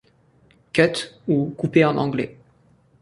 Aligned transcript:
«Cut» 0.73 1.13
ou 1.27 1.49
«couper» 1.57 1.85
en 1.85 1.95
Anglais. 1.97 2.35